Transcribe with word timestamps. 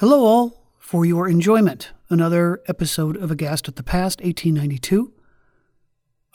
Hello, 0.00 0.24
all. 0.24 0.62
For 0.78 1.04
your 1.04 1.28
enjoyment, 1.28 1.90
another 2.08 2.62
episode 2.68 3.16
of 3.16 3.32
Aghast 3.32 3.66
at 3.66 3.74
the 3.74 3.82
Past, 3.82 4.20
1892. 4.20 5.12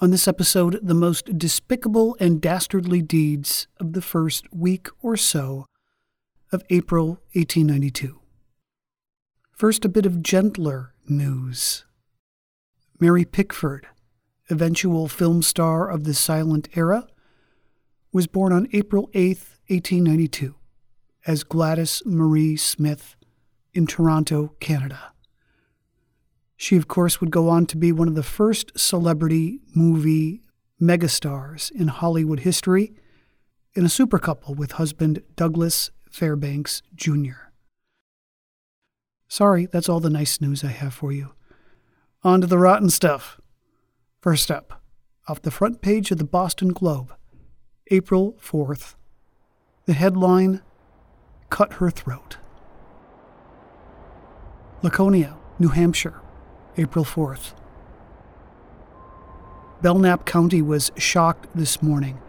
On 0.02 0.12
this 0.12 0.28
episode, 0.28 0.82
the 0.84 0.94
most 0.94 1.38
despicable 1.38 2.18
and 2.20 2.42
dastardly 2.42 3.02
deeds 3.02 3.68
of 3.80 3.94
the 3.94 4.02
first 4.02 4.54
week 4.54 4.90
or 5.02 5.16
so 5.16 5.66
of 6.52 6.62
April 6.70 7.22
1892. 7.36 8.20
First, 9.54 9.86
a 9.86 9.90
bit 9.90 10.06
of 10.06 10.22
gentler 10.22 10.94
news. 11.08 11.86
Mary 13.00 13.24
Pickford, 13.24 13.88
eventual 14.50 15.08
film 15.08 15.42
star 15.42 15.90
of 15.90 16.04
the 16.04 16.14
silent 16.14 16.68
era, 16.76 17.08
was 18.12 18.28
born 18.28 18.52
on 18.52 18.68
April 18.74 19.10
8, 19.14 19.38
1892, 19.70 20.54
as 21.26 21.46
Gladys 21.46 22.04
Marie 22.06 22.58
Smith 22.58 23.16
in 23.74 23.88
Toronto, 23.88 24.56
Canada. 24.60 25.14
She, 26.56 26.78
of 26.78 26.88
course, 26.88 27.20
would 27.20 27.32
go 27.32 27.50
on 27.50 27.66
to 27.68 27.78
be 27.78 27.92
one 27.92 28.08
of 28.08 28.16
the 28.16 28.24
first 28.24 28.72
celebrity 28.78 29.60
movie 29.76 30.42
megastars 30.82 31.72
in 31.72 31.88
Hollywood 31.88 32.42
history 32.42 32.94
in 33.74 33.86
a 33.86 33.90
super 33.90 34.20
couple 34.20 34.54
with 34.54 34.74
husband 34.74 35.22
Douglas 35.36 35.92
Fairbanks 36.10 36.82
Jr. 36.96 37.50
Sorry, 39.28 39.66
that's 39.66 39.90
all 39.90 40.00
the 40.00 40.10
nice 40.10 40.40
news 40.40 40.64
I 40.64 40.68
have 40.68 40.94
for 40.94 41.12
you. 41.12 41.32
On 42.24 42.40
to 42.42 42.48
the 42.48 42.60
rotten 42.60 42.90
stuff. 42.90 43.42
First 44.22 44.52
up, 44.52 44.82
off 45.28 45.42
the 45.42 45.52
front 45.52 45.82
page 45.82 46.12
of 46.12 46.18
the 46.18 46.24
Boston 46.24 46.70
Globe, 46.70 47.14
April 47.90 48.38
4th. 48.42 48.96
The 49.86 49.94
headline 49.94 50.62
Cut 51.50 51.74
Her 51.74 51.90
Throat. 51.90 52.38
Laconia, 54.84 55.38
New 55.60 55.70
Hampshire, 55.70 56.20
April 56.76 57.06
4th. 57.06 57.54
Belknap 59.82 60.26
County 60.26 60.62
was 60.62 60.92
shocked 60.98 61.48
this 61.56 61.82
morning 61.82 62.20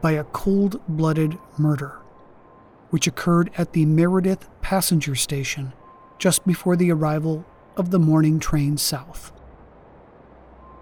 by 0.00 0.10
a 0.10 0.24
cold 0.24 0.80
blooded 0.88 1.38
murder, 1.56 2.00
which 2.90 3.06
occurred 3.06 3.52
at 3.56 3.74
the 3.74 3.86
Meredith 3.86 4.48
passenger 4.60 5.14
station 5.14 5.72
just 6.18 6.44
before 6.44 6.74
the 6.74 6.90
arrival 6.90 7.44
of 7.76 7.92
the 7.92 8.00
morning 8.00 8.40
train 8.40 8.76
south. 8.76 9.30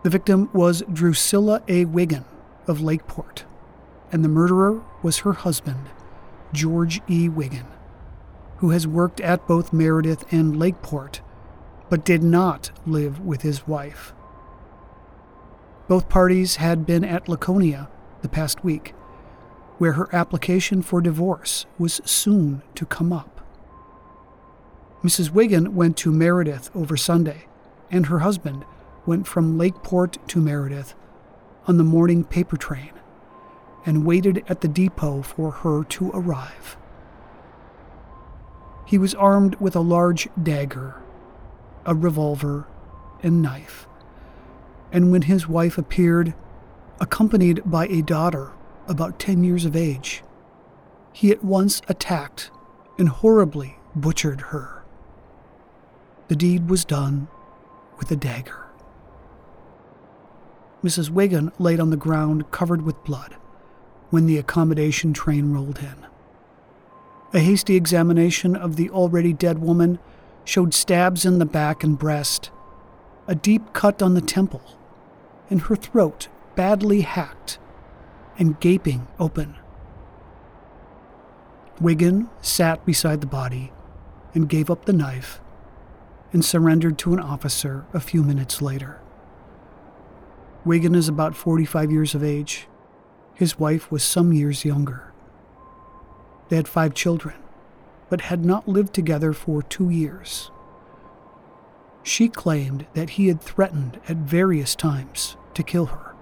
The 0.04 0.10
victim 0.10 0.48
was 0.54 0.82
Drusilla 0.90 1.62
A. 1.68 1.84
Wiggin 1.84 2.24
of 2.66 2.80
Lakeport, 2.80 3.44
and 4.10 4.24
the 4.24 4.30
murderer 4.30 4.82
was 5.02 5.18
her 5.18 5.34
husband, 5.34 5.90
George 6.54 7.02
E. 7.06 7.28
Wiggin 7.28 7.66
who 8.58 8.70
has 8.70 8.86
worked 8.86 9.20
at 9.20 9.46
both 9.46 9.72
Meredith 9.72 10.24
and 10.32 10.58
Lakeport, 10.58 11.20
but 11.88 12.04
did 12.04 12.22
not 12.22 12.70
live 12.86 13.20
with 13.20 13.42
his 13.42 13.66
wife. 13.66 14.12
Both 15.86 16.08
parties 16.08 16.56
had 16.56 16.84
been 16.84 17.04
at 17.04 17.28
Laconia 17.28 17.88
the 18.20 18.28
past 18.28 18.62
week, 18.64 18.94
where 19.78 19.92
her 19.92 20.14
application 20.14 20.82
for 20.82 21.00
divorce 21.00 21.66
was 21.78 22.00
soon 22.04 22.62
to 22.74 22.84
come 22.84 23.12
up. 23.12 23.40
Mrs. 25.02 25.30
Wiggin 25.30 25.74
went 25.76 25.96
to 25.98 26.10
Meredith 26.10 26.70
over 26.74 26.96
Sunday, 26.96 27.46
and 27.90 28.06
her 28.06 28.18
husband 28.18 28.64
went 29.06 29.26
from 29.26 29.56
Lakeport 29.56 30.18
to 30.28 30.40
Meredith 30.40 30.94
on 31.66 31.76
the 31.76 31.84
morning 31.84 32.24
paper 32.24 32.56
train 32.56 32.90
and 33.86 34.04
waited 34.04 34.44
at 34.48 34.60
the 34.60 34.68
depot 34.68 35.22
for 35.22 35.50
her 35.50 35.84
to 35.84 36.10
arrive. 36.12 36.76
He 38.88 38.96
was 38.96 39.14
armed 39.16 39.56
with 39.56 39.76
a 39.76 39.80
large 39.80 40.30
dagger, 40.42 40.94
a 41.84 41.94
revolver, 41.94 42.66
and 43.22 43.42
knife. 43.42 43.86
And 44.90 45.12
when 45.12 45.20
his 45.20 45.46
wife 45.46 45.76
appeared, 45.76 46.32
accompanied 46.98 47.60
by 47.66 47.86
a 47.88 48.00
daughter 48.00 48.50
about 48.86 49.18
10 49.18 49.44
years 49.44 49.66
of 49.66 49.76
age, 49.76 50.22
he 51.12 51.30
at 51.30 51.44
once 51.44 51.82
attacked 51.86 52.50
and 52.96 53.10
horribly 53.10 53.76
butchered 53.94 54.40
her. 54.40 54.82
The 56.28 56.36
deed 56.36 56.70
was 56.70 56.86
done 56.86 57.28
with 57.98 58.10
a 58.10 58.16
dagger. 58.16 58.68
Mrs. 60.82 61.10
Wiggin 61.10 61.52
laid 61.58 61.78
on 61.78 61.90
the 61.90 61.98
ground 61.98 62.50
covered 62.50 62.80
with 62.80 63.04
blood 63.04 63.36
when 64.08 64.24
the 64.24 64.38
accommodation 64.38 65.12
train 65.12 65.52
rolled 65.52 65.80
in. 65.80 66.06
A 67.34 67.40
hasty 67.40 67.76
examination 67.76 68.56
of 68.56 68.76
the 68.76 68.88
already 68.88 69.34
dead 69.34 69.58
woman 69.58 69.98
showed 70.44 70.72
stabs 70.72 71.26
in 71.26 71.38
the 71.38 71.44
back 71.44 71.84
and 71.84 71.98
breast, 71.98 72.50
a 73.26 73.34
deep 73.34 73.74
cut 73.74 74.00
on 74.00 74.14
the 74.14 74.22
temple, 74.22 74.62
and 75.50 75.60
her 75.62 75.76
throat 75.76 76.28
badly 76.54 77.02
hacked 77.02 77.58
and 78.38 78.58
gaping 78.60 79.08
open. 79.18 79.56
Wiggin 81.80 82.30
sat 82.40 82.84
beside 82.86 83.20
the 83.20 83.26
body 83.26 83.72
and 84.32 84.48
gave 84.48 84.70
up 84.70 84.86
the 84.86 84.92
knife 84.94 85.40
and 86.32 86.42
surrendered 86.42 86.96
to 86.98 87.12
an 87.12 87.20
officer 87.20 87.84
a 87.92 88.00
few 88.00 88.22
minutes 88.22 88.62
later. 88.62 89.00
Wiggin 90.64 90.94
is 90.94 91.08
about 91.08 91.36
45 91.36 91.90
years 91.92 92.14
of 92.14 92.24
age. 92.24 92.68
His 93.34 93.58
wife 93.58 93.90
was 93.90 94.02
some 94.02 94.32
years 94.32 94.64
younger. 94.64 95.07
They 96.48 96.56
had 96.56 96.68
five 96.68 96.94
children, 96.94 97.36
but 98.08 98.22
had 98.22 98.44
not 98.44 98.68
lived 98.68 98.94
together 98.94 99.32
for 99.32 99.62
two 99.62 99.90
years. 99.90 100.50
She 102.02 102.28
claimed 102.28 102.86
that 102.94 103.10
he 103.10 103.28
had 103.28 103.40
threatened 103.40 104.00
at 104.08 104.16
various 104.16 104.74
times 104.74 105.36
to 105.54 105.62
kill 105.62 105.86
her. 105.86 106.14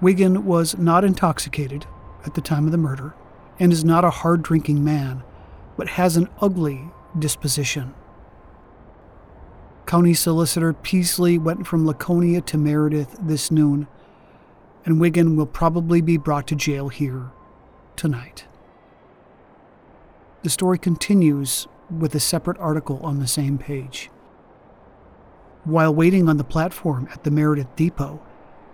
Wiggin 0.00 0.44
was 0.44 0.76
not 0.76 1.04
intoxicated 1.04 1.86
at 2.24 2.34
the 2.34 2.40
time 2.40 2.66
of 2.66 2.72
the 2.72 2.78
murder 2.78 3.14
and 3.58 3.72
is 3.72 3.84
not 3.84 4.04
a 4.04 4.10
hard 4.10 4.42
drinking 4.42 4.84
man, 4.84 5.22
but 5.76 5.88
has 5.90 6.16
an 6.16 6.28
ugly 6.40 6.90
disposition. 7.18 7.94
County 9.86 10.12
Solicitor 10.12 10.74
Peasley 10.74 11.38
went 11.38 11.66
from 11.66 11.86
Laconia 11.86 12.42
to 12.42 12.58
Meredith 12.58 13.16
this 13.22 13.50
noon, 13.50 13.88
and 14.84 15.00
Wiggin 15.00 15.34
will 15.34 15.46
probably 15.46 16.02
be 16.02 16.18
brought 16.18 16.46
to 16.48 16.54
jail 16.54 16.90
here 16.90 17.32
tonight. 17.98 18.46
The 20.44 20.50
story 20.50 20.78
continues 20.78 21.66
with 21.90 22.14
a 22.14 22.20
separate 22.20 22.56
article 22.58 23.00
on 23.02 23.18
the 23.18 23.26
same 23.26 23.58
page. 23.58 24.08
While 25.64 25.94
waiting 25.94 26.28
on 26.28 26.36
the 26.36 26.44
platform 26.44 27.08
at 27.12 27.24
the 27.24 27.30
Meredith 27.30 27.74
Depot, 27.76 28.22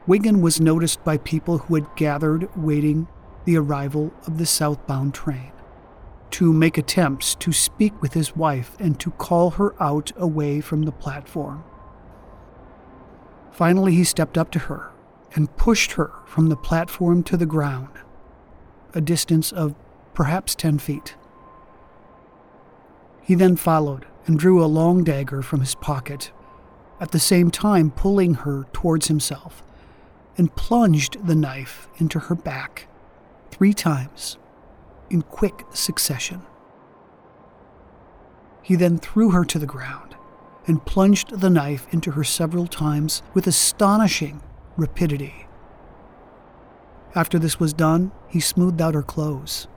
Wiggin 0.06 0.42
was 0.42 0.60
noticed 0.60 1.02
by 1.02 1.16
people 1.16 1.58
who 1.58 1.74
had 1.74 1.96
gathered 1.96 2.54
waiting 2.54 3.08
the 3.46 3.56
arrival 3.56 4.12
of 4.26 4.36
the 4.36 4.46
southbound 4.46 5.14
train 5.14 5.52
to 6.32 6.52
make 6.52 6.76
attempts 6.76 7.34
to 7.36 7.52
speak 7.52 8.00
with 8.02 8.12
his 8.12 8.36
wife 8.36 8.76
and 8.78 9.00
to 9.00 9.10
call 9.12 9.50
her 9.50 9.74
out 9.82 10.12
away 10.16 10.60
from 10.60 10.82
the 10.82 10.92
platform. 10.92 11.64
Finally, 13.50 13.94
he 13.94 14.04
stepped 14.04 14.36
up 14.36 14.50
to 14.50 14.58
her 14.58 14.90
and 15.34 15.56
pushed 15.56 15.92
her 15.92 16.12
from 16.26 16.48
the 16.48 16.56
platform 16.56 17.22
to 17.22 17.36
the 17.36 17.46
ground 17.46 17.88
a 18.94 19.00
distance 19.00 19.52
of 19.52 19.74
perhaps 20.14 20.54
10 20.54 20.78
feet. 20.78 21.16
He 23.22 23.34
then 23.34 23.56
followed 23.56 24.06
and 24.26 24.38
drew 24.38 24.62
a 24.62 24.66
long 24.66 25.04
dagger 25.04 25.42
from 25.42 25.60
his 25.60 25.74
pocket, 25.74 26.30
at 27.00 27.10
the 27.10 27.18
same 27.18 27.50
time 27.50 27.90
pulling 27.90 28.34
her 28.34 28.64
towards 28.72 29.08
himself, 29.08 29.62
and 30.36 30.54
plunged 30.56 31.26
the 31.26 31.34
knife 31.34 31.88
into 31.98 32.18
her 32.18 32.34
back 32.34 32.86
three 33.50 33.72
times 33.72 34.38
in 35.10 35.22
quick 35.22 35.64
succession. 35.72 36.42
He 38.62 38.76
then 38.76 38.98
threw 38.98 39.30
her 39.30 39.44
to 39.44 39.58
the 39.58 39.66
ground 39.66 40.16
and 40.66 40.84
plunged 40.84 41.40
the 41.40 41.50
knife 41.50 41.86
into 41.92 42.12
her 42.12 42.24
several 42.24 42.66
times 42.66 43.22
with 43.34 43.46
astonishing 43.46 44.42
rapidity. 44.76 45.43
After 47.14 47.38
this 47.38 47.60
was 47.60 47.72
done, 47.72 48.10
he 48.26 48.40
smoothed 48.40 48.82
out 48.82 48.94
her 48.94 49.02
clothes 49.02 49.68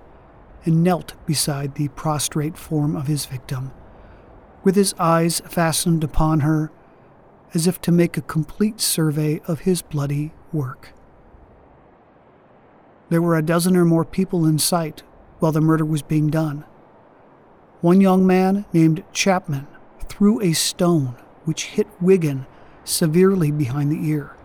and 0.66 0.84
knelt 0.84 1.14
beside 1.26 1.76
the 1.76 1.90
prostrate 1.90 2.58
form 2.58 2.96
of 2.96 3.08
his 3.08 3.26
victim, 3.26 3.72
with 4.64 4.76
his 4.76 4.96
eyes 4.98 5.40
fastened 5.42 6.04
upon 6.04 6.40
her 6.40 6.72
as 7.54 7.68
if 7.68 7.80
to 7.82 7.92
make 7.92 8.18
a 8.18 8.22
complete 8.22 8.82
survey 8.82 9.40
of 9.48 9.62
his 9.62 9.82
bloody 9.82 10.34
work. 10.52 10.94
There 13.10 13.22
were 13.22 13.38
a 13.38 13.44
dozen 13.44 13.78
or 13.78 13.86
more 13.86 14.04
people 14.04 14.46
in 14.46 14.60
sight 14.60 15.04
while 15.40 15.52
the 15.52 15.62
murder 15.62 15.86
was 15.86 16.02
being 16.02 16.28
done. 16.28 16.66
One 17.82 18.02
young 18.02 18.26
man 18.26 18.66
named 18.74 19.04
Chapman 19.14 19.68
threw 20.10 20.42
a 20.42 20.54
stone 20.54 21.16
which 21.46 21.66
hit 21.66 21.88
Wiggin 22.02 22.48
severely 22.84 23.52
behind 23.52 23.92
the 23.92 24.10
ear, 24.10 24.36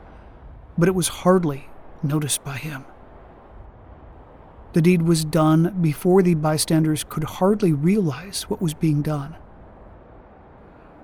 but 0.76 0.88
it 0.88 0.94
was 0.94 1.08
hardly 1.08 1.68
noticed 2.02 2.44
by 2.44 2.56
him. 2.56 2.84
The 4.72 4.82
deed 4.82 5.02
was 5.02 5.24
done 5.24 5.76
before 5.82 6.22
the 6.22 6.34
bystanders 6.34 7.04
could 7.04 7.24
hardly 7.24 7.72
realize 7.72 8.44
what 8.44 8.62
was 8.62 8.74
being 8.74 9.02
done. 9.02 9.36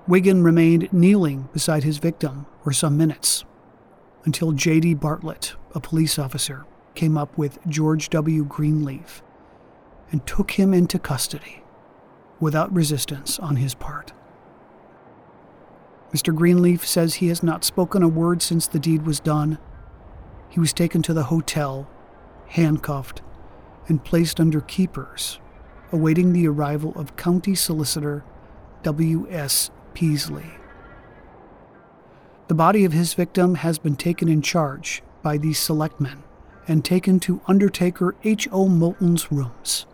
Wiggin 0.07 0.43
remained 0.43 0.91
kneeling 0.91 1.49
beside 1.53 1.83
his 1.83 1.99
victim 1.99 2.47
for 2.63 2.73
some 2.73 2.97
minutes 2.97 3.45
until 4.25 4.51
J.D. 4.53 4.95
Bartlett, 4.95 5.53
a 5.75 5.79
police 5.79 6.17
officer, 6.17 6.65
came 6.95 7.17
up 7.17 7.37
with 7.37 7.59
George 7.67 8.09
W. 8.09 8.43
Greenleaf 8.43 9.21
and 10.11 10.25
took 10.25 10.51
him 10.51 10.73
into 10.73 10.97
custody 10.97 11.63
without 12.39 12.73
resistance 12.73 13.37
on 13.37 13.57
his 13.57 13.75
part. 13.75 14.13
Mr. 16.11 16.33
Greenleaf 16.33 16.85
says 16.85 17.15
he 17.15 17.27
has 17.27 17.43
not 17.43 17.63
spoken 17.63 18.01
a 18.01 18.07
word 18.07 18.41
since 18.41 18.65
the 18.65 18.79
deed 18.79 19.05
was 19.05 19.19
done. 19.19 19.59
He 20.49 20.59
was 20.59 20.73
taken 20.73 21.01
to 21.03 21.13
the 21.13 21.25
hotel, 21.25 21.87
handcuffed, 22.47 23.21
and 23.87 24.03
placed 24.03 24.39
under 24.39 24.61
keepers, 24.61 25.39
awaiting 25.91 26.33
the 26.33 26.47
arrival 26.47 26.93
of 26.95 27.15
County 27.15 27.55
Solicitor 27.55 28.23
W.S. 28.83 29.69
Peasley. 29.93 30.51
The 32.47 32.55
body 32.55 32.83
of 32.83 32.93
his 32.93 33.13
victim 33.13 33.55
has 33.55 33.77
been 33.77 33.95
taken 33.95 34.27
in 34.27 34.41
charge 34.41 35.03
by 35.21 35.37
the 35.37 35.53
selectmen 35.53 36.23
and 36.67 36.83
taken 36.83 37.19
to 37.19 37.41
Undertaker 37.47 38.15
H.O. 38.23 38.67
Moulton's 38.67 39.31
rooms, 39.31 39.85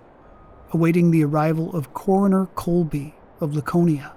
awaiting 0.72 1.12
the 1.12 1.24
arrival 1.24 1.76
of 1.76 1.94
Coroner 1.94 2.48
Colby 2.56 3.16
of 3.42 3.56
Laconia. 3.56 4.14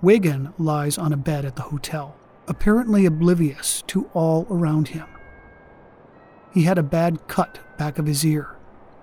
Wiggin 0.00 0.52
lies 0.58 0.96
on 0.96 1.12
a 1.12 1.16
bed 1.16 1.44
at 1.44 1.56
the 1.56 1.62
hotel, 1.62 2.14
apparently 2.48 3.04
oblivious 3.04 3.82
to 3.86 4.08
all 4.14 4.46
around 4.50 4.88
him. 4.88 5.06
He 6.52 6.62
had 6.62 6.78
a 6.78 6.82
bad 6.82 7.28
cut 7.28 7.60
back 7.76 7.98
of 7.98 8.06
his 8.06 8.24
ear, 8.24 8.56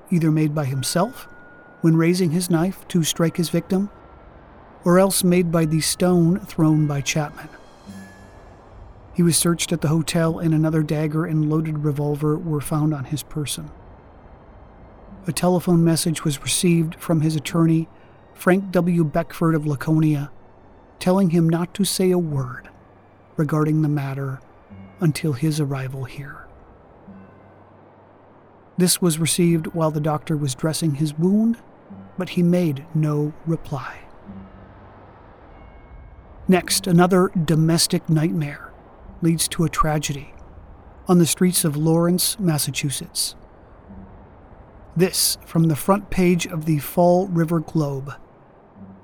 either 0.10 0.32
made 0.32 0.56
by 0.56 0.66
himself 0.66 1.28
when 1.82 1.96
raising 1.96 2.32
his 2.32 2.50
knife 2.50 2.88
to 2.88 3.04
strike 3.04 3.38
his 3.38 3.50
victim, 3.50 3.92
or 4.84 5.00
else 5.00 5.24
made 5.24 5.52
by 5.52 5.66
the 5.66 5.80
stone 5.80 6.40
thrown 6.40 6.88
by 6.88 7.02
Chapman. 7.02 7.50
He 9.14 9.22
was 9.22 9.38
searched 9.38 9.72
at 9.72 9.82
the 9.82 9.88
hotel, 9.88 10.40
and 10.40 10.54
another 10.54 10.82
dagger 10.82 11.26
and 11.26 11.50
loaded 11.50 11.86
revolver 11.86 12.38
were 12.38 12.60
found 12.60 12.94
on 12.94 13.06
his 13.06 13.24
person. 13.24 13.70
A 15.28 15.32
telephone 15.32 15.84
message 15.84 16.24
was 16.24 16.42
received 16.42 16.96
from 16.96 17.22
his 17.22 17.36
attorney, 17.36 17.88
Frank 18.34 18.72
W. 18.72 19.04
Beckford 19.04 19.56
of 19.56 19.66
Laconia, 19.66 20.32
telling 21.00 21.30
him 21.30 21.48
not 21.48 21.74
to 21.76 21.86
say 21.86 22.12
a 22.12 22.18
word 22.18 22.70
regarding 23.38 23.82
the 23.82 23.90
matter 23.90 24.40
until 25.00 25.34
his 25.34 25.60
arrival 25.60 26.06
here. 26.06 26.46
This 28.78 29.02
was 29.02 29.20
received 29.20 29.68
while 29.68 29.92
the 29.92 30.02
doctor 30.02 30.36
was 30.36 30.56
dressing 30.56 30.96
his 30.96 31.14
wound, 31.18 31.58
but 32.18 32.30
he 32.30 32.44
made 32.44 32.86
no 32.94 33.34
reply. 33.46 34.00
Next, 36.48 36.86
another 36.86 37.30
domestic 37.30 38.10
nightmare 38.10 38.72
leads 39.22 39.48
to 39.50 39.64
a 39.64 39.70
tragedy 39.70 40.34
on 41.08 41.20
the 41.20 41.26
streets 41.26 41.64
of 41.64 41.78
Lawrence, 41.78 42.40
Massachusetts. 42.40 43.36
This 44.96 45.38
from 45.46 45.66
the 45.66 45.76
front 45.76 46.10
page 46.10 46.48
of 46.48 46.66
the 46.66 46.80
Fall 46.80 47.28
River 47.28 47.60
Globe, 47.60 48.14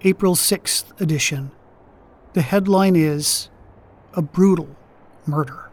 April 0.01 0.35
6th 0.35 0.99
edition. 0.99 1.51
The 2.33 2.41
headline 2.41 2.95
is 2.95 3.49
A 4.13 4.21
Brutal 4.21 4.75
Murder. 5.25 5.69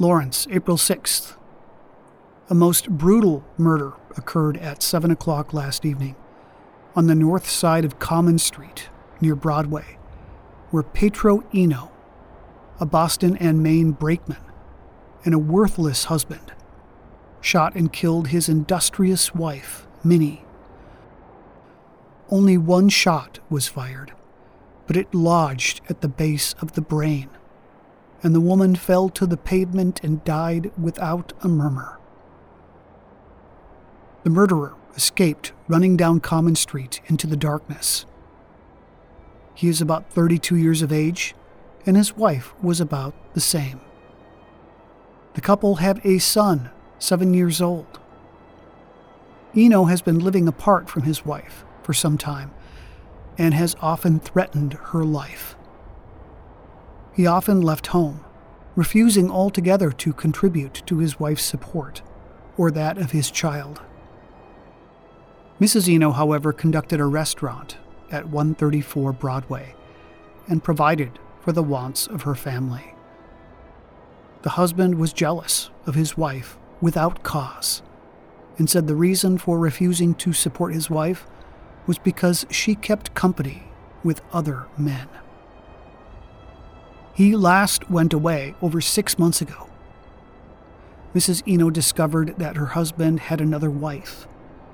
Lawrence, 0.00 0.48
April 0.50 0.76
6th. 0.76 1.36
A 2.50 2.54
most 2.54 2.90
brutal 2.90 3.44
murder 3.56 3.92
occurred 4.16 4.56
at 4.56 4.82
7 4.82 5.12
o'clock 5.12 5.54
last 5.54 5.84
evening 5.84 6.16
on 6.96 7.06
the 7.06 7.14
north 7.14 7.48
side 7.48 7.84
of 7.84 8.00
Common 8.00 8.38
Street 8.38 8.88
near 9.20 9.36
Broadway, 9.36 9.98
where 10.72 10.82
Petro 10.82 11.44
Eno, 11.54 11.92
a 12.80 12.86
Boston 12.86 13.36
and 13.36 13.62
Maine 13.62 13.92
brakeman, 13.92 14.42
and 15.24 15.34
a 15.34 15.38
worthless 15.38 16.06
husband, 16.06 16.52
shot 17.40 17.76
and 17.76 17.92
killed 17.92 18.28
his 18.28 18.48
industrious 18.48 19.32
wife, 19.32 19.86
Minnie. 20.02 20.44
Only 22.30 22.58
one 22.58 22.88
shot 22.88 23.38
was 23.48 23.68
fired, 23.68 24.12
but 24.88 24.96
it 24.96 25.14
lodged 25.14 25.80
at 25.88 26.00
the 26.00 26.08
base 26.08 26.56
of 26.60 26.72
the 26.72 26.80
brain, 26.80 27.30
and 28.24 28.34
the 28.34 28.40
woman 28.40 28.74
fell 28.74 29.08
to 29.10 29.26
the 29.26 29.36
pavement 29.36 30.02
and 30.02 30.24
died 30.24 30.72
without 30.76 31.32
a 31.42 31.48
murmur. 31.48 32.00
The 34.24 34.30
murderer 34.30 34.74
escaped 34.96 35.52
running 35.68 35.96
down 35.96 36.18
Common 36.18 36.56
Street 36.56 37.00
into 37.06 37.28
the 37.28 37.36
darkness 37.36 38.04
he 39.58 39.66
is 39.66 39.80
about 39.80 40.08
32 40.12 40.54
years 40.54 40.82
of 40.82 40.92
age, 40.92 41.34
and 41.84 41.96
his 41.96 42.16
wife 42.16 42.54
was 42.62 42.80
about 42.80 43.12
the 43.34 43.40
same. 43.40 43.80
The 45.34 45.40
couple 45.40 45.76
had 45.76 46.00
a 46.04 46.18
son, 46.18 46.70
seven 47.00 47.34
years 47.34 47.60
old. 47.60 47.98
Eno 49.56 49.86
has 49.86 50.00
been 50.00 50.20
living 50.20 50.46
apart 50.46 50.88
from 50.88 51.02
his 51.02 51.26
wife 51.26 51.64
for 51.82 51.92
some 51.92 52.16
time 52.16 52.52
and 53.38 53.54
has 53.54 53.76
often 53.80 54.18
threatened 54.18 54.74
her 54.74 55.04
life. 55.04 55.56
He 57.14 57.26
often 57.26 57.62
left 57.62 57.88
home, 57.88 58.24
refusing 58.74 59.30
altogether 59.30 59.90
to 59.92 60.12
contribute 60.12 60.82
to 60.86 60.98
his 60.98 61.18
wife's 61.18 61.44
support 61.44 62.02
or 62.56 62.70
that 62.72 62.98
of 62.98 63.12
his 63.12 63.30
child. 63.30 63.80
Mrs. 65.60 65.92
Eno, 65.92 66.10
however, 66.10 66.52
conducted 66.52 67.00
a 67.00 67.06
restaurant 67.06 67.78
at 68.10 68.28
134 68.28 69.12
Broadway 69.12 69.74
and 70.48 70.62
provided 70.62 71.18
for 71.40 71.52
the 71.52 71.62
wants 71.62 72.06
of 72.06 72.22
her 72.22 72.34
family. 72.34 72.94
The 74.42 74.50
husband 74.50 74.96
was 74.96 75.12
jealous 75.12 75.70
of 75.86 75.94
his 75.94 76.16
wife 76.16 76.56
without 76.80 77.22
cause 77.22 77.82
and 78.56 78.68
said 78.68 78.86
the 78.86 78.94
reason 78.94 79.38
for 79.38 79.58
refusing 79.58 80.14
to 80.14 80.32
support 80.32 80.74
his 80.74 80.90
wife 80.90 81.26
was 81.88 81.98
because 81.98 82.46
she 82.50 82.74
kept 82.76 83.14
company 83.14 83.64
with 84.04 84.20
other 84.32 84.66
men. 84.76 85.08
He 87.14 87.34
last 87.34 87.90
went 87.90 88.12
away 88.12 88.54
over 88.62 88.80
six 88.80 89.18
months 89.18 89.40
ago. 89.40 89.68
Mrs. 91.14 91.42
Eno 91.48 91.70
discovered 91.70 92.36
that 92.38 92.56
her 92.56 92.66
husband 92.66 93.20
had 93.20 93.40
another 93.40 93.70
wife 93.70 94.28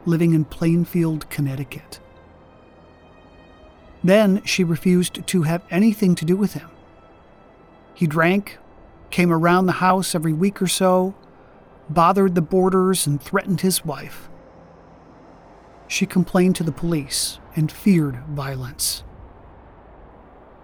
living 0.05 0.35
in 0.35 0.45
Plainfield, 0.45 1.31
Connecticut. 1.31 2.01
Then 4.03 4.43
she 4.45 4.65
refused 4.65 5.27
to 5.27 5.43
have 5.43 5.63
anything 5.71 6.15
to 6.17 6.27
do 6.27 6.37
with 6.37 6.53
him. 6.53 6.69
He 7.95 8.07
drank, 8.07 8.59
came 9.11 9.33
around 9.33 9.65
the 9.67 9.73
house 9.73 10.15
every 10.15 10.33
week 10.33 10.61
or 10.61 10.67
so, 10.67 11.15
bothered 11.89 12.35
the 12.35 12.43
boarders, 12.43 13.07
and 13.07 13.23
threatened 13.23 13.61
his 13.61 13.85
wife. 13.85 14.29
She 15.87 16.07
complained 16.07 16.57
to 16.57 16.65
the 16.65 16.73
police 16.73 17.39
and 17.55 17.71
feared 17.71 18.19
violence. 18.29 19.05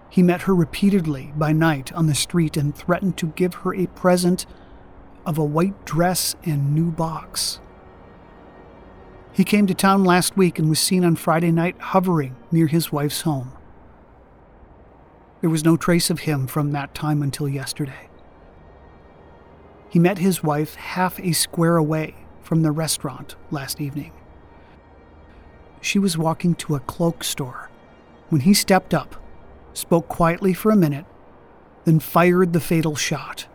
He 0.09 0.21
met 0.23 0.41
her 0.41 0.53
repeatedly 0.53 1.31
by 1.37 1.53
night 1.53 1.93
on 1.93 2.07
the 2.07 2.15
street 2.15 2.57
and 2.57 2.75
threatened 2.75 3.17
to 3.17 3.27
give 3.27 3.53
her 3.55 3.73
a 3.73 3.87
present 3.87 4.45
of 5.25 5.37
a 5.37 5.43
white 5.43 5.85
dress 5.85 6.35
and 6.43 6.75
new 6.75 6.91
box. 6.91 7.61
He 9.31 9.45
came 9.45 9.67
to 9.67 9.73
town 9.73 10.03
last 10.03 10.35
week 10.35 10.59
and 10.59 10.67
was 10.67 10.79
seen 10.79 11.05
on 11.05 11.15
Friday 11.15 11.51
night 11.51 11.77
hovering 11.79 12.35
near 12.51 12.67
his 12.67 12.91
wife's 12.91 13.21
home. 13.21 13.53
There 15.39 15.49
was 15.49 15.63
no 15.63 15.77
trace 15.77 16.09
of 16.09 16.21
him 16.21 16.45
from 16.45 16.71
that 16.71 16.93
time 16.93 17.23
until 17.23 17.47
yesterday. 17.47 18.09
He 19.89 19.99
met 19.99 20.17
his 20.17 20.43
wife 20.43 20.75
half 20.75 21.19
a 21.19 21.31
square 21.31 21.77
away 21.77 22.15
from 22.41 22.61
the 22.61 22.71
restaurant 22.71 23.35
last 23.49 23.79
evening. 23.79 24.11
She 25.81 25.99
was 25.99 26.17
walking 26.17 26.55
to 26.55 26.75
a 26.75 26.79
cloak 26.79 27.23
store 27.23 27.69
when 28.29 28.41
he 28.41 28.53
stepped 28.53 28.93
up, 28.93 29.15
spoke 29.73 30.07
quietly 30.07 30.53
for 30.53 30.71
a 30.71 30.75
minute, 30.75 31.05
then 31.83 31.99
fired 31.99 32.53
the 32.53 32.61
fatal 32.61 32.95
shot. 32.95 33.47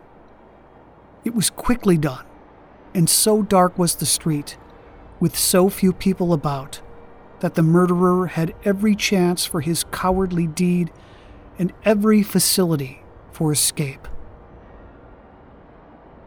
It 1.25 1.35
was 1.35 1.49
quickly 1.51 1.97
done, 1.97 2.27
and 2.95 3.09
so 3.09 3.43
dark 3.43 3.79
was 3.79 3.95
the 3.95 4.07
street 4.07 4.59
with 5.19 5.37
so 5.37 5.71
few 5.71 5.93
people 5.93 6.33
about 6.33 6.83
that 7.41 7.55
the 7.55 7.63
murderer 7.63 8.27
had 8.27 8.55
every 8.65 8.95
chance 8.95 9.47
for 9.47 9.61
his 9.61 9.85
cowardly 9.85 10.47
deed 10.47 10.91
and 11.59 11.73
every 11.85 12.23
facility 12.23 13.03
for 13.33 13.53
escape. 13.53 14.09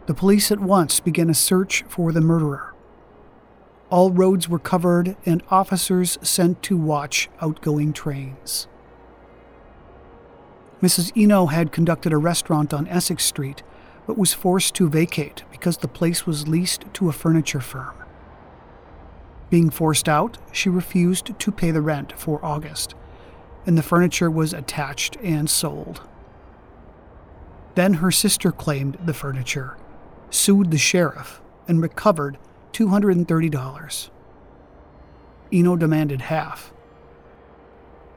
The 0.07 0.13
police 0.13 0.51
at 0.51 0.59
once 0.59 0.99
began 0.99 1.29
a 1.29 1.35
search 1.35 1.83
for 1.87 2.11
the 2.11 2.21
murderer. 2.21 2.68
All 3.89 4.11
roads 4.11 4.47
were 4.47 4.59
covered 4.59 5.17
and 5.25 5.41
officers 5.49 6.19
sent 6.21 6.61
to 6.63 6.77
watch 6.77 7.29
outgoing 7.41 7.91
trains. 7.91 8.67
Mrs. 10.81 11.11
Eno 11.15 11.47
had 11.47 11.71
conducted 11.71 12.13
a 12.13 12.17
restaurant 12.17 12.73
on 12.73 12.87
Essex 12.87 13.25
Street 13.25 13.63
but 14.05 14.17
was 14.17 14.33
forced 14.33 14.75
to 14.75 14.89
vacate 14.89 15.43
because 15.51 15.77
the 15.77 15.87
place 15.87 16.25
was 16.25 16.47
leased 16.47 16.85
to 16.93 17.09
a 17.09 17.13
furniture 17.13 17.59
firm. 17.59 17.95
Being 19.49 19.69
forced 19.69 20.07
out, 20.07 20.37
she 20.51 20.69
refused 20.69 21.37
to 21.37 21.51
pay 21.51 21.71
the 21.71 21.81
rent 21.81 22.13
for 22.17 22.43
August, 22.45 22.95
and 23.65 23.77
the 23.77 23.83
furniture 23.83 24.29
was 24.29 24.53
attached 24.53 25.17
and 25.23 25.49
sold. 25.49 26.01
Then 27.75 27.95
her 27.95 28.11
sister 28.11 28.51
claimed 28.51 28.97
the 29.03 29.13
furniture, 29.13 29.77
sued 30.29 30.71
the 30.71 30.77
sheriff, 30.77 31.41
and 31.67 31.81
recovered 31.81 32.37
$230. 32.73 34.09
Eno 35.51 35.75
demanded 35.75 36.21
half. 36.21 36.71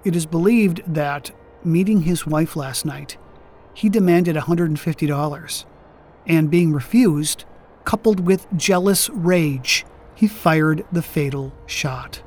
It 0.05 0.17
is 0.17 0.27
believed 0.27 0.83
that, 0.87 1.31
meeting 1.65 2.03
his 2.03 2.27
wife 2.27 2.57
last 2.57 2.85
night, 2.85 3.17
he 3.75 3.89
demanded 3.89 4.37
$150, 4.37 5.65
and 6.27 6.51
being 6.51 6.73
refused, 6.73 7.45
coupled 7.85 8.21
with 8.21 8.47
jealous 8.57 9.09
rage, 9.11 9.85
he 10.15 10.29
fired 10.29 10.85
the 10.93 11.03
fatal 11.03 11.53
shot. 11.67 12.23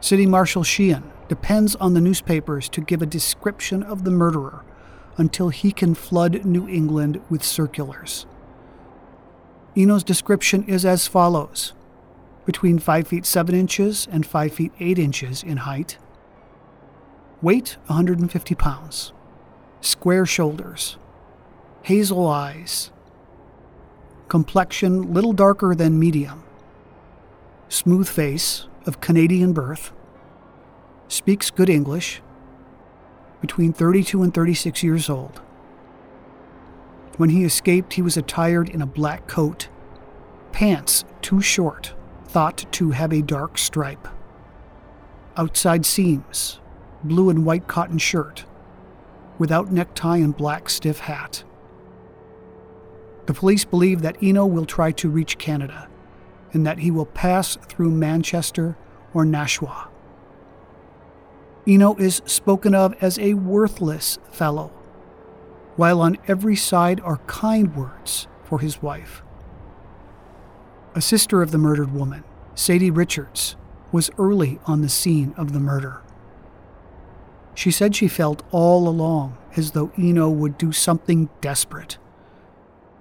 City 0.00 0.26
Marshal 0.26 0.62
Sheehan 0.62 1.10
depends 1.28 1.74
on 1.76 1.94
the 1.94 2.00
newspapers 2.00 2.68
to 2.70 2.80
give 2.80 3.02
a 3.02 3.06
description 3.06 3.82
of 3.82 4.04
the 4.04 4.10
murderer 4.10 4.64
until 5.16 5.48
he 5.48 5.72
can 5.72 5.94
flood 5.94 6.44
New 6.44 6.68
England 6.68 7.20
with 7.30 7.42
circulars. 7.42 8.26
Eno's 9.76 10.04
description 10.04 10.62
is 10.64 10.84
as 10.84 11.08
follows. 11.08 11.72
Between 12.46 12.78
5 12.78 13.08
feet 13.08 13.26
7 13.26 13.54
inches 13.54 14.06
and 14.10 14.24
5 14.24 14.52
feet 14.52 14.72
8 14.78 14.98
inches 14.98 15.42
in 15.42 15.58
height, 15.58 15.98
weight 17.42 17.76
150 17.86 18.54
pounds, 18.54 19.12
square 19.80 20.26
shoulders, 20.26 20.96
hazel 21.82 22.28
eyes, 22.28 22.92
complexion 24.28 25.12
little 25.12 25.32
darker 25.32 25.74
than 25.74 25.98
medium, 25.98 26.44
smooth 27.68 28.08
face 28.08 28.68
of 28.86 29.00
Canadian 29.00 29.52
birth, 29.52 29.92
speaks 31.08 31.50
good 31.50 31.68
English, 31.68 32.22
between 33.40 33.72
32 33.72 34.22
and 34.22 34.32
36 34.32 34.82
years 34.84 35.10
old. 35.10 35.40
When 37.16 37.30
he 37.30 37.44
escaped, 37.44 37.94
he 37.94 38.02
was 38.02 38.16
attired 38.16 38.68
in 38.68 38.82
a 38.82 38.86
black 38.86 39.28
coat, 39.28 39.68
pants 40.52 41.04
too 41.22 41.40
short, 41.40 41.94
thought 42.26 42.66
to 42.72 42.90
have 42.90 43.12
a 43.12 43.22
dark 43.22 43.56
stripe, 43.56 44.08
outside 45.36 45.86
seams, 45.86 46.60
blue 47.04 47.30
and 47.30 47.46
white 47.46 47.68
cotton 47.68 47.98
shirt, 47.98 48.44
without 49.38 49.70
necktie 49.70 50.16
and 50.16 50.36
black 50.36 50.68
stiff 50.68 51.00
hat. 51.00 51.44
The 53.26 53.34
police 53.34 53.64
believe 53.64 54.02
that 54.02 54.22
Eno 54.22 54.44
will 54.44 54.66
try 54.66 54.90
to 54.92 55.08
reach 55.08 55.38
Canada 55.38 55.88
and 56.52 56.66
that 56.66 56.80
he 56.80 56.90
will 56.90 57.06
pass 57.06 57.56
through 57.56 57.90
Manchester 57.90 58.76
or 59.12 59.24
Nashua. 59.24 59.88
Eno 61.66 61.94
is 61.96 62.22
spoken 62.26 62.74
of 62.74 62.94
as 63.00 63.18
a 63.18 63.34
worthless 63.34 64.18
fellow, 64.30 64.72
while 65.76 66.00
on 66.00 66.18
every 66.28 66.56
side 66.56 67.00
are 67.00 67.18
kind 67.26 67.74
words 67.76 68.28
for 68.44 68.60
his 68.60 68.82
wife. 68.82 69.22
A 70.94 71.00
sister 71.00 71.42
of 71.42 71.50
the 71.50 71.58
murdered 71.58 71.92
woman, 71.92 72.22
Sadie 72.54 72.90
Richards, 72.90 73.56
was 73.90 74.10
early 74.18 74.58
on 74.66 74.80
the 74.80 74.88
scene 74.88 75.34
of 75.36 75.52
the 75.52 75.60
murder. 75.60 76.02
She 77.54 77.70
said 77.70 77.94
she 77.94 78.08
felt 78.08 78.42
all 78.50 78.88
along 78.88 79.36
as 79.56 79.72
though 79.72 79.92
Eno 79.96 80.28
would 80.28 80.58
do 80.58 80.72
something 80.72 81.28
desperate, 81.40 81.98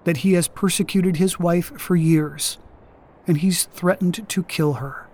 that 0.03 0.17
he 0.17 0.33
has 0.33 0.47
persecuted 0.47 1.17
his 1.17 1.39
wife 1.39 1.79
for 1.79 1.95
years, 1.95 2.57
and 3.25 3.37
he's 3.37 3.65
threatened 3.65 4.27
to 4.29 4.43
kill 4.43 4.73
her. 4.73 5.07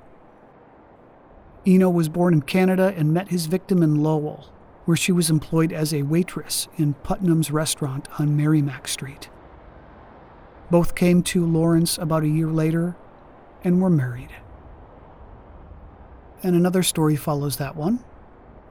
Eno 1.66 1.90
was 1.90 2.10
born 2.10 2.34
in 2.34 2.42
Canada 2.42 2.94
and 2.96 3.14
met 3.14 3.30
his 3.30 3.46
victim 3.46 3.84
in 3.84 4.02
Lowell, 4.04 4.52
where 4.90 4.98
she 4.98 5.12
was 5.12 5.30
employed 5.30 5.72
as 5.72 5.94
a 5.94 6.02
waitress 6.02 6.68
in 6.76 6.96
Putnam's 6.96 7.52
restaurant 7.52 8.08
on 8.20 8.36
Merrimack 8.36 8.88
Street. 8.88 9.30
Both 10.72 10.96
came 10.96 11.22
to 11.26 11.46
Lawrence 11.46 12.00
about 12.00 12.24
a 12.24 12.28
year 12.28 12.48
later 12.48 12.96
and 13.64 13.80
were 13.80 13.92
married. 13.92 14.32
And 16.42 16.56
another 16.56 16.82
story 16.82 17.16
follows 17.16 17.58
that 17.58 17.76
one. 17.76 18.04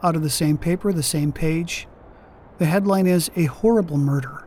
Out 0.03 0.17
of 0.17 0.25
the 0.25 0.29
same 0.29 0.59
paper, 0.59 0.93
the 0.93 1.05
same 1.05 1.31
page. 1.31 1.87
The 2.59 2.67
headline 2.67 3.07
is 3.07 3.31
A 3.37 3.45
Horrible 3.45 3.97
Murder. 3.97 4.45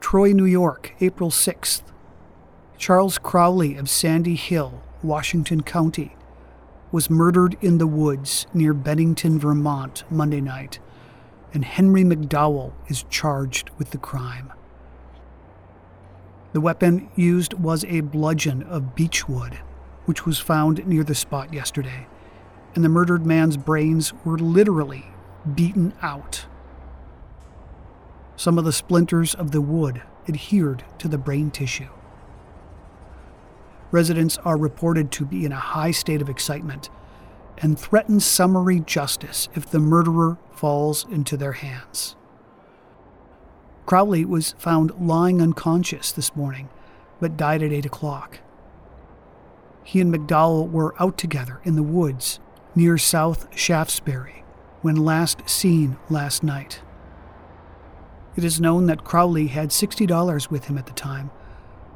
Troy, 0.00 0.32
New 0.32 0.46
York, 0.46 0.94
April 1.02 1.28
6th. 1.28 1.82
Charles 2.78 3.18
Crowley 3.18 3.76
of 3.76 3.90
Sandy 3.90 4.36
Hill, 4.36 4.82
Washington 5.02 5.62
County, 5.62 6.16
was 6.92 7.10
murdered 7.10 7.56
in 7.60 7.78
the 7.78 7.86
woods 7.86 8.46
near 8.52 8.74
Bennington, 8.74 9.38
Vermont, 9.38 10.04
Monday 10.10 10.40
night, 10.40 10.78
and 11.52 11.64
Henry 11.64 12.02
McDowell 12.02 12.72
is 12.88 13.04
charged 13.10 13.70
with 13.78 13.90
the 13.90 13.98
crime. 13.98 14.52
The 16.52 16.60
weapon 16.60 17.08
used 17.14 17.54
was 17.54 17.84
a 17.84 18.00
bludgeon 18.00 18.64
of 18.64 18.96
beechwood, 18.96 19.60
which 20.04 20.26
was 20.26 20.40
found 20.40 20.84
near 20.86 21.04
the 21.04 21.14
spot 21.14 21.54
yesterday, 21.54 22.08
and 22.74 22.84
the 22.84 22.88
murdered 22.88 23.24
man's 23.24 23.56
brains 23.56 24.12
were 24.24 24.38
literally 24.38 25.06
beaten 25.54 25.94
out. 26.02 26.46
Some 28.34 28.58
of 28.58 28.64
the 28.64 28.72
splinters 28.72 29.34
of 29.34 29.52
the 29.52 29.60
wood 29.60 30.02
adhered 30.28 30.84
to 30.98 31.08
the 31.08 31.18
brain 31.18 31.50
tissue. 31.50 31.88
Residents 33.90 34.38
are 34.38 34.56
reported 34.56 35.10
to 35.12 35.24
be 35.24 35.44
in 35.44 35.52
a 35.52 35.56
high 35.56 35.90
state 35.90 36.22
of 36.22 36.28
excitement 36.28 36.90
and 37.58 37.78
threaten 37.78 38.20
summary 38.20 38.80
justice 38.80 39.48
if 39.54 39.68
the 39.68 39.78
murderer 39.78 40.38
falls 40.52 41.06
into 41.10 41.36
their 41.36 41.52
hands. 41.52 42.16
Crowley 43.86 44.24
was 44.24 44.54
found 44.58 44.92
lying 45.00 45.42
unconscious 45.42 46.12
this 46.12 46.36
morning, 46.36 46.68
but 47.18 47.36
died 47.36 47.62
at 47.62 47.72
8 47.72 47.86
o'clock. 47.86 48.38
He 49.82 50.00
and 50.00 50.14
McDowell 50.14 50.70
were 50.70 50.94
out 51.02 51.18
together 51.18 51.60
in 51.64 51.74
the 51.74 51.82
woods 51.82 52.38
near 52.74 52.96
South 52.96 53.48
Shaftsbury 53.56 54.44
when 54.82 54.96
last 54.96 55.48
seen 55.48 55.98
last 56.08 56.42
night. 56.42 56.82
It 58.36 58.44
is 58.44 58.60
known 58.60 58.86
that 58.86 59.04
Crowley 59.04 59.48
had 59.48 59.70
$60 59.70 60.50
with 60.50 60.66
him 60.66 60.78
at 60.78 60.86
the 60.86 60.92
time, 60.92 61.30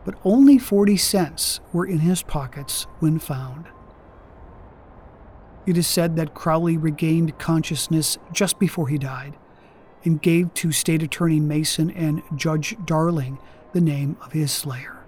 but 0.05 0.15
only 0.25 0.59
40 0.59 0.97
cents 0.97 1.61
were 1.73 1.87
in 1.87 2.01
his 2.01 2.23
pockets 2.23 2.87
when 3.01 3.19
found. 3.19 3.67
It 5.67 5.79
is 5.79 5.87
said 5.87 6.17
that 6.17 6.35
Crowley 6.35 6.77
regained 6.77 7.39
consciousness 7.39 8.19
just 8.33 8.59
before 8.59 8.89
he 8.89 8.99
died 8.99 9.37
and 10.05 10.21
gave 10.21 10.53
to 10.55 10.73
State 10.73 11.03
Attorney 11.03 11.41
Mason 11.41 11.91
and 11.91 12.23
Judge 12.37 12.77
Darling 12.85 13.39
the 13.73 13.81
name 13.81 14.19
of 14.23 14.33
his 14.33 14.53
slayer. 14.53 15.05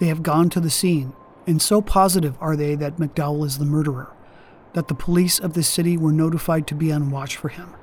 They 0.00 0.06
have 0.06 0.22
gone 0.22 0.48
to 0.50 0.60
the 0.60 0.70
scene, 0.70 1.12
and 1.46 1.60
so 1.60 1.82
positive 1.82 2.36
are 2.40 2.56
they 2.56 2.74
that 2.76 2.96
McDowell 2.96 3.44
is 3.46 3.58
the 3.58 3.66
murderer 3.66 4.12
that 4.72 4.88
the 4.88 4.94
police 4.94 5.38
of 5.38 5.52
the 5.52 5.62
city 5.62 5.96
were 5.96 6.12
notified 6.12 6.66
to 6.66 6.74
be 6.74 6.90
on 6.90 7.10
watch 7.10 7.36
for 7.36 7.48
him, 7.50 7.74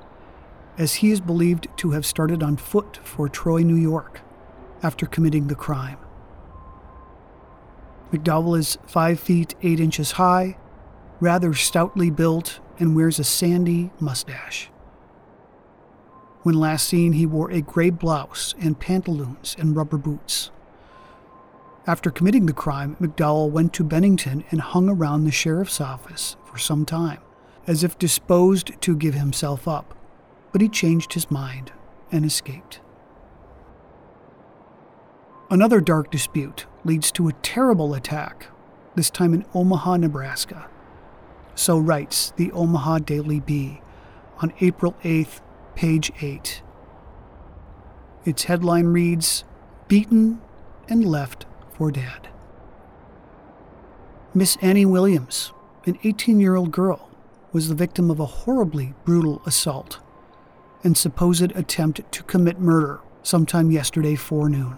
as 0.78 0.96
he 0.96 1.12
is 1.12 1.22
believed 1.22 1.68
to 1.78 1.92
have 1.92 2.06
started 2.06 2.42
on 2.42 2.58
foot 2.58 3.00
for 3.04 3.30
Troy, 3.30 3.62
New 3.62 3.76
York, 3.76 4.22
after 4.82 5.06
committing 5.06 5.48
the 5.48 5.56
crime. 5.56 5.98
McDowell 8.12 8.58
is 8.58 8.78
5 8.88 9.20
feet 9.20 9.56
8 9.62 9.80
inches 9.80 10.14
high, 10.14 10.58
rather 11.20 11.54
stoutly 11.54 12.10
built, 12.10 12.60
and 12.80 12.96
wears 12.96 13.20
a 13.20 13.24
sandy 13.24 13.92
mustache. 14.00 14.70
When 16.44 16.56
last 16.56 16.88
seen, 16.88 17.14
he 17.14 17.26
wore 17.26 17.52
a 17.52 17.62
gray 17.62 17.90
blouse 17.90 18.56
and 18.60 18.80
pantaloons 18.80 19.56
and 19.60 19.76
rubber 19.76 19.98
boots. 19.98 20.52
After 21.86 22.10
committing 22.10 22.46
the 22.46 22.54
crime, 22.54 22.96
McDowell 23.02 23.52
went 23.52 23.74
to 23.74 23.84
Bennington 23.84 24.46
and 24.50 24.62
hung 24.62 24.90
around 24.90 25.24
the 25.26 25.32
sheriff's 25.32 25.82
office 25.82 26.38
for 26.46 26.58
some 26.58 26.86
time, 26.86 27.20
as 27.68 27.84
if 27.84 28.00
disposed 28.00 28.80
to 28.82 28.96
give 28.96 29.16
himself 29.16 29.68
up, 29.68 29.96
but 30.52 30.62
he 30.62 30.70
changed 30.70 31.14
his 31.14 31.30
mind 31.30 31.72
and 32.12 32.26
escaped. 32.26 32.80
Another 35.52 35.82
dark 35.82 36.12
dispute 36.12 36.68
leads 36.84 37.12
to 37.14 37.28
a 37.28 37.34
terrible 37.34 37.96
attack, 37.96 38.48
this 38.96 39.10
time 39.10 39.34
in 39.34 39.46
Omaha, 39.56 39.98
Nebraska. 39.98 40.70
So 41.56 41.80
writes 41.80 42.32
the 42.38 42.52
Omaha 42.52 43.00
Daily 43.00 43.40
Bee 43.40 43.82
on 44.42 44.54
April 44.62 44.96
8th, 45.04 45.42
page 45.76 46.12
8. 46.22 46.62
Its 48.26 48.44
headline 48.44 48.88
reads 48.88 49.44
Beaten 49.88 50.40
and 50.88 51.04
Left 51.04 51.48
for 51.74 51.92
Dead. 51.92 52.30
Miss 54.36 54.56
Annie 54.62 54.86
Williams, 54.86 55.52
an 55.86 55.98
18 56.04 56.40
year 56.40 56.56
old 56.56 56.72
girl, 56.72 57.10
was 57.52 57.70
the 57.70 57.76
victim 57.76 58.12
of 58.12 58.20
a 58.20 58.26
horribly 58.26 58.94
brutal 59.04 59.42
assault. 59.46 60.00
and 60.84 60.98
supposed 60.98 61.52
attempt 61.58 62.10
to 62.12 62.24
commit 62.24 62.60
murder 62.60 63.02
sometime 63.22 63.70
yesterday 63.72 64.16
forenoon. 64.16 64.78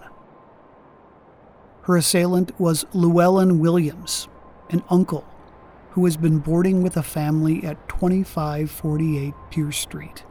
Her 1.82 1.96
assailant 1.96 2.58
was 2.60 2.84
Llewellyn 2.92 3.58
Williams, 3.58 4.28
an 4.70 4.84
uncle 4.88 5.24
who 5.90 6.04
has 6.04 6.16
been 6.16 6.38
boarding 6.38 6.82
with 6.82 6.96
a 6.96 7.02
family 7.02 7.64
at 7.64 7.88
2548 7.88 9.34
Pierce 9.50 9.78
Street. 9.78 10.24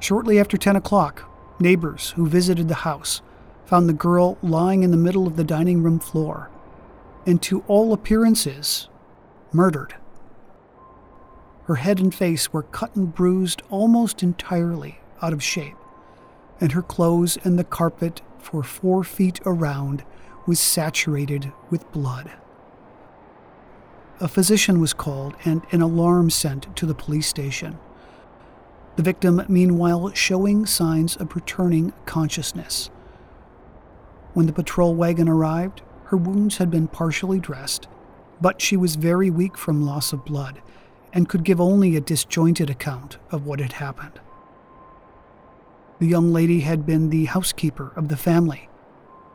Shortly 0.00 0.38
after 0.38 0.56
10 0.56 0.76
o'clock, 0.76 1.24
neighbors 1.60 2.10
who 2.10 2.26
visited 2.26 2.68
the 2.68 2.74
house 2.74 3.22
found 3.64 3.88
the 3.88 3.92
girl 3.92 4.38
lying 4.42 4.82
in 4.82 4.90
the 4.90 4.96
middle 4.96 5.26
of 5.26 5.36
the 5.36 5.44
dining 5.44 5.82
room 5.82 5.98
floor, 5.98 6.50
and 7.24 7.40
to 7.42 7.62
all 7.68 7.92
appearances, 7.92 8.88
murdered. 9.52 9.94
Her 11.64 11.76
head 11.76 12.00
and 12.00 12.14
face 12.14 12.52
were 12.52 12.62
cut 12.64 12.96
and 12.96 13.14
bruised 13.14 13.62
almost 13.70 14.22
entirely 14.22 15.00
out 15.22 15.32
of 15.32 15.42
shape, 15.42 15.76
and 16.60 16.72
her 16.72 16.82
clothes 16.82 17.38
and 17.44 17.58
the 17.58 17.64
carpet 17.64 18.20
for 18.40 18.62
four 18.62 19.04
feet 19.04 19.40
around 19.44 20.04
was 20.46 20.58
saturated 20.58 21.52
with 21.70 21.90
blood. 21.92 22.30
A 24.20 24.28
physician 24.28 24.80
was 24.80 24.92
called 24.92 25.34
and 25.44 25.62
an 25.70 25.80
alarm 25.80 26.30
sent 26.30 26.74
to 26.76 26.86
the 26.86 26.94
police 26.94 27.26
station. 27.26 27.78
The 28.96 29.02
victim, 29.02 29.42
meanwhile, 29.48 30.12
showing 30.12 30.66
signs 30.66 31.16
of 31.16 31.36
returning 31.36 31.92
consciousness. 32.04 32.90
When 34.34 34.46
the 34.46 34.52
patrol 34.52 34.94
wagon 34.94 35.28
arrived, 35.28 35.82
her 36.06 36.16
wounds 36.16 36.56
had 36.56 36.70
been 36.70 36.88
partially 36.88 37.38
dressed, 37.38 37.86
but 38.40 38.60
she 38.60 38.76
was 38.76 38.96
very 38.96 39.30
weak 39.30 39.56
from 39.56 39.86
loss 39.86 40.12
of 40.12 40.24
blood 40.24 40.60
and 41.12 41.28
could 41.28 41.44
give 41.44 41.60
only 41.60 41.94
a 41.94 42.00
disjointed 42.00 42.70
account 42.70 43.18
of 43.30 43.46
what 43.46 43.60
had 43.60 43.74
happened. 43.74 44.18
The 45.98 46.06
young 46.06 46.32
lady 46.32 46.60
had 46.60 46.86
been 46.86 47.10
the 47.10 47.24
housekeeper 47.24 47.92
of 47.96 48.08
the 48.08 48.16
family, 48.16 48.68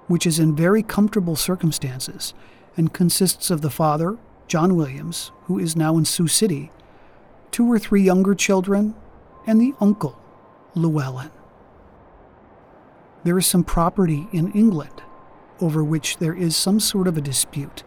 which 0.08 0.26
is 0.26 0.40
in 0.40 0.56
very 0.56 0.82
comfortable 0.82 1.36
circumstances 1.36 2.34
and 2.78 2.94
consists 2.94 3.52
of 3.52 3.62
the 3.62 3.70
father, 3.70 4.18
John 4.48 4.76
Williams, 4.76 5.32
who 5.46 5.60
is 5.60 5.76
now 5.76 5.98
in 5.98 6.06
Sioux 6.06 6.28
City, 6.28 6.72
two 7.52 7.72
or 7.72 7.78
three 7.78 8.02
younger 8.02 8.34
children, 8.34 8.96
and 9.46 9.60
the 9.60 9.74
uncle, 9.82 10.18
Llewellyn. 10.74 11.32
There 13.24 13.38
is 13.38 13.46
some 13.46 13.64
property 13.64 14.28
in 14.32 14.52
England 14.54 15.04
over 15.60 15.84
which 15.84 16.18
there 16.18 16.34
is 16.34 16.56
some 16.56 16.80
sort 16.80 17.08
of 17.08 17.18
a 17.18 17.22
dispute, 17.22 17.84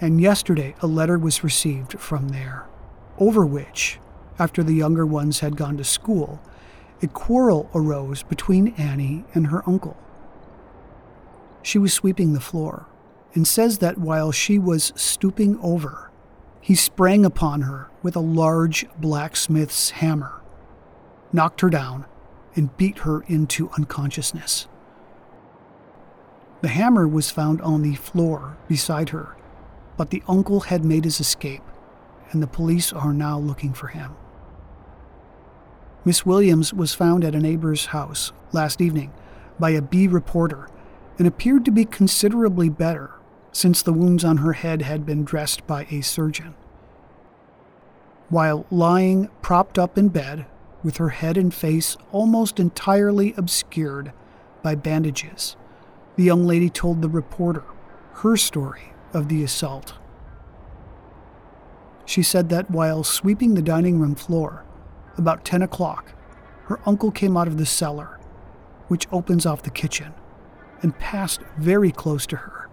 and 0.00 0.20
yesterday 0.20 0.74
a 0.80 0.86
letter 0.86 1.18
was 1.18 1.44
received 1.44 1.98
from 1.98 2.28
there, 2.28 2.66
over 3.18 3.46
which, 3.46 3.98
after 4.38 4.62
the 4.62 4.74
younger 4.74 5.06
ones 5.06 5.40
had 5.40 5.56
gone 5.56 5.76
to 5.76 5.84
school, 5.84 6.40
a 7.02 7.08
quarrel 7.08 7.68
arose 7.74 8.22
between 8.22 8.74
Annie 8.74 9.24
and 9.34 9.48
her 9.48 9.62
uncle. 9.68 9.96
She 11.62 11.78
was 11.78 11.92
sweeping 11.92 12.32
the 12.32 12.40
floor 12.40 12.86
and 13.34 13.46
says 13.46 13.78
that 13.78 13.98
while 13.98 14.32
she 14.32 14.58
was 14.58 14.92
stooping 14.94 15.58
over, 15.60 16.10
he 16.60 16.74
sprang 16.74 17.24
upon 17.24 17.62
her 17.62 17.90
with 18.02 18.14
a 18.14 18.20
large 18.20 18.86
blacksmith's 19.00 19.90
hammer 19.90 20.42
knocked 21.32 21.62
her 21.62 21.70
down, 21.70 22.04
and 22.54 22.76
beat 22.76 22.98
her 22.98 23.22
into 23.22 23.70
unconsciousness. 23.70 24.68
The 26.60 26.68
hammer 26.68 27.08
was 27.08 27.30
found 27.30 27.60
on 27.62 27.82
the 27.82 27.94
floor 27.94 28.56
beside 28.68 29.08
her, 29.08 29.36
but 29.96 30.10
the 30.10 30.22
uncle 30.28 30.60
had 30.60 30.84
made 30.84 31.04
his 31.04 31.18
escape, 31.18 31.62
and 32.30 32.42
the 32.42 32.46
police 32.46 32.92
are 32.92 33.12
now 33.12 33.38
looking 33.38 33.72
for 33.72 33.88
him. 33.88 34.14
Miss 36.04 36.26
Williams 36.26 36.74
was 36.74 36.94
found 36.94 37.24
at 37.24 37.34
a 37.34 37.40
neighbor's 37.40 37.86
house 37.86 38.32
last 38.52 38.80
evening 38.80 39.12
by 39.58 39.70
a 39.70 39.82
Bee 39.82 40.08
reporter 40.08 40.68
and 41.18 41.28
appeared 41.28 41.64
to 41.64 41.70
be 41.70 41.84
considerably 41.84 42.68
better 42.68 43.12
since 43.52 43.82
the 43.82 43.92
wounds 43.92 44.24
on 44.24 44.38
her 44.38 44.54
head 44.54 44.82
had 44.82 45.06
been 45.06 45.24
dressed 45.24 45.64
by 45.66 45.86
a 45.90 46.00
surgeon. 46.00 46.54
While 48.30 48.66
lying 48.70 49.28
propped 49.42 49.78
up 49.78 49.96
in 49.96 50.08
bed 50.08 50.46
with 50.82 50.96
her 50.96 51.10
head 51.10 51.36
and 51.36 51.54
face 51.54 51.96
almost 52.10 52.58
entirely 52.58 53.34
obscured 53.36 54.12
by 54.62 54.74
bandages. 54.74 55.56
The 56.16 56.24
young 56.24 56.46
lady 56.46 56.68
told 56.68 57.02
the 57.02 57.08
reporter 57.08 57.64
her 58.14 58.36
story 58.36 58.92
of 59.12 59.28
the 59.28 59.44
assault. 59.44 59.94
She 62.04 62.22
said 62.22 62.48
that 62.48 62.70
while 62.70 63.04
sweeping 63.04 63.54
the 63.54 63.62
dining 63.62 64.00
room 64.00 64.14
floor, 64.14 64.64
about 65.18 65.44
10 65.44 65.62
o'clock, 65.62 66.12
her 66.64 66.80
uncle 66.86 67.10
came 67.10 67.36
out 67.36 67.48
of 67.48 67.58
the 67.58 67.66
cellar, 67.66 68.18
which 68.88 69.08
opens 69.12 69.46
off 69.46 69.62
the 69.62 69.70
kitchen, 69.70 70.14
and 70.82 70.98
passed 70.98 71.40
very 71.58 71.90
close 71.90 72.26
to 72.26 72.36
her. 72.36 72.68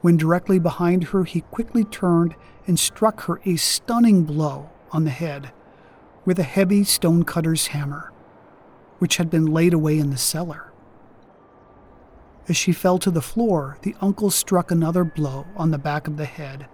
When 0.00 0.16
directly 0.16 0.58
behind 0.58 1.04
her, 1.04 1.24
he 1.24 1.40
quickly 1.40 1.84
turned 1.84 2.34
and 2.66 2.78
struck 2.78 3.22
her 3.22 3.40
a 3.44 3.56
stunning 3.56 4.24
blow 4.24 4.70
on 4.92 5.04
the 5.04 5.10
head 5.10 5.52
with 6.24 6.38
a 6.38 6.44
heavy 6.44 6.84
stonecutter's 6.84 7.68
hammer, 7.68 8.12
which 8.98 9.16
had 9.16 9.30
been 9.30 9.46
laid 9.46 9.74
away 9.74 9.98
in 9.98 10.10
the 10.10 10.16
cellar. 10.16 10.72
As 12.48 12.56
she 12.56 12.72
fell 12.72 12.98
to 12.98 13.10
the 13.10 13.22
floor, 13.22 13.78
the 13.82 13.96
uncle 14.00 14.30
struck 14.30 14.70
another 14.70 15.04
blow 15.04 15.46
on 15.56 15.70
the 15.70 15.78
back 15.78 16.06
of 16.06 16.16
the 16.16 16.26
head, 16.26 16.66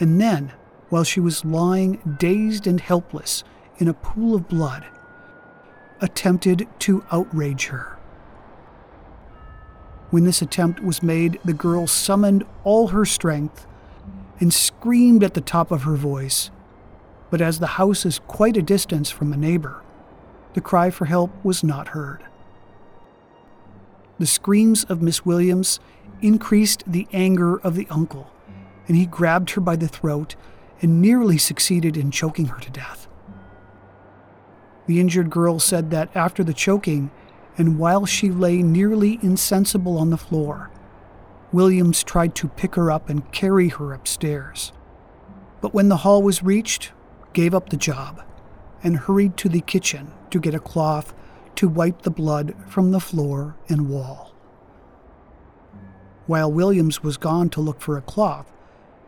and 0.00 0.20
then, 0.20 0.52
while 0.92 1.04
she 1.04 1.20
was 1.20 1.44
lying 1.44 2.16
dazed 2.18 2.66
and 2.66 2.80
helpless 2.80 3.44
in 3.78 3.88
a 3.88 3.94
pool 3.94 4.34
of 4.34 4.48
blood, 4.48 4.84
attempted 6.00 6.68
to 6.78 7.02
outrage 7.10 7.66
her. 7.66 7.96
When 10.10 10.24
this 10.24 10.42
attempt 10.42 10.82
was 10.82 11.02
made, 11.02 11.40
the 11.44 11.54
girl 11.54 11.86
summoned 11.86 12.44
all 12.64 12.88
her 12.88 13.06
strength 13.06 13.66
and 14.38 14.52
screamed 14.52 15.24
at 15.24 15.32
the 15.32 15.40
top 15.40 15.70
of 15.70 15.84
her 15.84 15.96
voice 15.96 16.50
but 17.32 17.40
as 17.40 17.60
the 17.60 17.78
house 17.78 18.04
is 18.04 18.18
quite 18.26 18.58
a 18.58 18.62
distance 18.62 19.10
from 19.10 19.32
a 19.32 19.38
neighbor, 19.38 19.80
the 20.52 20.60
cry 20.60 20.90
for 20.90 21.06
help 21.06 21.30
was 21.42 21.64
not 21.64 21.88
heard. 21.88 22.22
The 24.18 24.26
screams 24.26 24.84
of 24.84 25.00
Miss 25.00 25.24
Williams 25.24 25.80
increased 26.20 26.84
the 26.86 27.08
anger 27.10 27.56
of 27.56 27.74
the 27.74 27.86
uncle, 27.88 28.30
and 28.86 28.98
he 28.98 29.06
grabbed 29.06 29.52
her 29.52 29.62
by 29.62 29.76
the 29.76 29.88
throat 29.88 30.36
and 30.82 31.00
nearly 31.00 31.38
succeeded 31.38 31.96
in 31.96 32.10
choking 32.10 32.46
her 32.46 32.60
to 32.60 32.70
death. 32.70 33.08
The 34.86 35.00
injured 35.00 35.30
girl 35.30 35.58
said 35.58 35.90
that 35.92 36.14
after 36.14 36.42
the 36.42 36.52
choking, 36.52 37.10
and 37.56 37.78
while 37.78 38.04
she 38.04 38.30
lay 38.30 38.62
nearly 38.62 39.18
insensible 39.22 39.96
on 39.96 40.10
the 40.10 40.16
floor, 40.16 40.70
Williams 41.52 42.02
tried 42.02 42.34
to 42.34 42.48
pick 42.48 42.74
her 42.74 42.90
up 42.90 43.08
and 43.08 43.30
carry 43.30 43.68
her 43.68 43.92
upstairs. 43.92 44.72
But 45.60 45.72
when 45.72 45.88
the 45.88 45.98
hall 45.98 46.22
was 46.22 46.42
reached, 46.42 46.92
gave 47.32 47.54
up 47.54 47.68
the 47.68 47.76
job 47.76 48.22
and 48.82 48.96
hurried 48.96 49.36
to 49.38 49.48
the 49.48 49.60
kitchen 49.60 50.12
to 50.30 50.40
get 50.40 50.54
a 50.54 50.60
cloth 50.60 51.14
to 51.56 51.68
wipe 51.68 52.02
the 52.02 52.10
blood 52.10 52.54
from 52.66 52.90
the 52.90 53.00
floor 53.00 53.54
and 53.68 53.88
wall. 53.88 54.34
While 56.26 56.50
Williams 56.50 57.02
was 57.02 57.16
gone 57.16 57.50
to 57.50 57.60
look 57.60 57.80
for 57.80 57.96
a 57.96 58.02
cloth, 58.02 58.50